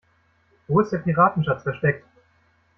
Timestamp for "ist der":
0.79-0.97